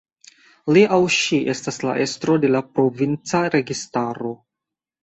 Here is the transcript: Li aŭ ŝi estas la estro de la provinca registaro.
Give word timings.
Li 0.77 0.81
aŭ 0.95 0.99
ŝi 1.17 1.39
estas 1.53 1.77
la 1.85 1.95
estro 2.07 2.39
de 2.47 2.53
la 2.57 2.63
provinca 2.79 3.47
registaro. 3.59 4.35